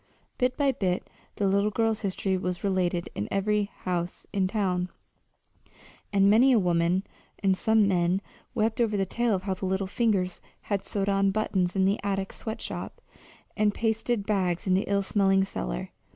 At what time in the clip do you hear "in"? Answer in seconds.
3.13-3.27, 4.33-4.47, 11.75-11.85, 14.65-14.73